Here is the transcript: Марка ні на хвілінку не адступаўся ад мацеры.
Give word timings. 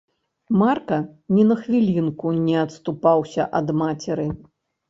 Марка 0.59 0.97
ні 1.35 1.43
на 1.51 1.57
хвілінку 1.59 2.33
не 2.47 2.57
адступаўся 2.65 3.49
ад 3.63 3.67
мацеры. 3.83 4.27